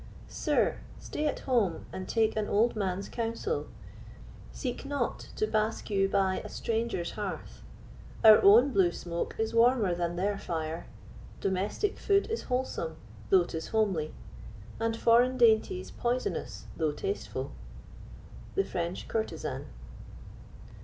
[0.27, 3.67] Sir, stay at home and take an old man's counsel;
[4.51, 7.61] Seek not to bask you by a stranger's hearth;
[8.23, 10.87] Our own blue smoke is warmer than their fire.
[11.39, 12.95] Domestic food is wholesome,
[13.29, 14.11] though 'tis homely,
[14.79, 17.51] And foreign dainties poisonous, though tasteful.
[18.55, 19.67] The French Courtezan.